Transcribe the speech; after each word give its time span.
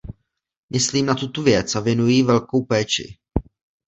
Myslím 0.69 1.05
na 1.05 1.15
tuto 1.15 1.43
věc 1.43 1.75
a 1.75 1.79
věnuji 1.79 2.15
jí 2.15 2.23
velkou 2.23 2.65
péči. 2.65 3.17